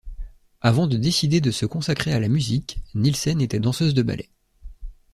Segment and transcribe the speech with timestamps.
[0.61, 4.31] Avant de décider de se consacrer à la musique, Nilsen était danseuse de ballet.